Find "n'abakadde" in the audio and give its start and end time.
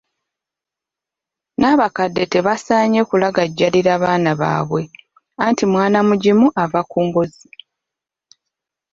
1.59-2.23